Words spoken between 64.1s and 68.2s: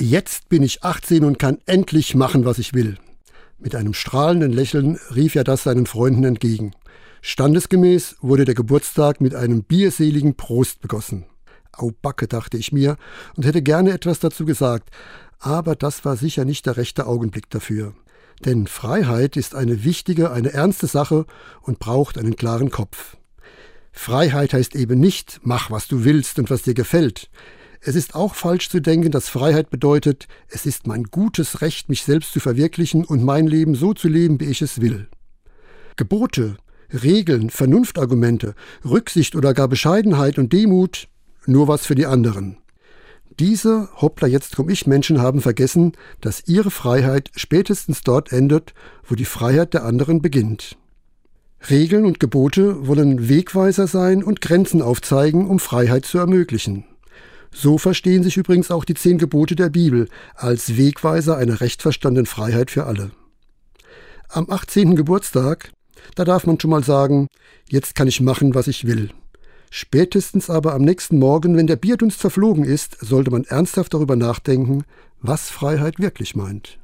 Am 18. Geburtstag, da darf man schon mal sagen, jetzt kann ich